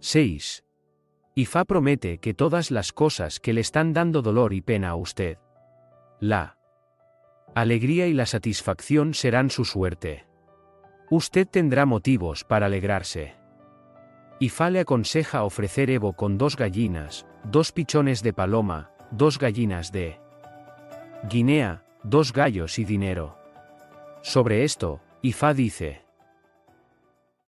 6. 0.00 0.64
Ifá 1.34 1.66
promete 1.66 2.18
que 2.18 2.32
todas 2.32 2.70
las 2.70 2.92
cosas 2.92 3.38
que 3.38 3.52
le 3.52 3.60
están 3.60 3.92
dando 3.92 4.22
dolor 4.22 4.54
y 4.54 4.62
pena 4.62 4.88
a 4.90 4.96
usted, 4.96 5.36
la 6.20 6.56
alegría 7.54 8.06
y 8.06 8.14
la 8.14 8.24
satisfacción 8.24 9.12
serán 9.12 9.50
su 9.50 9.66
suerte. 9.66 10.26
Usted 11.10 11.46
tendrá 11.46 11.84
motivos 11.84 12.44
para 12.44 12.66
alegrarse. 12.66 13.34
Ifá 14.38 14.70
le 14.70 14.80
aconseja 14.80 15.44
ofrecer 15.44 15.90
Evo 15.90 16.14
con 16.14 16.38
dos 16.38 16.56
gallinas, 16.56 17.26
dos 17.44 17.70
pichones 17.70 18.22
de 18.22 18.32
paloma, 18.32 18.90
dos 19.10 19.38
gallinas 19.38 19.92
de 19.92 20.18
Guinea, 21.28 21.84
dos 22.04 22.32
gallos 22.32 22.78
y 22.78 22.84
dinero. 22.86 23.36
Sobre 24.22 24.64
esto, 24.64 25.02
Ifá 25.20 25.52
dice, 25.52 26.04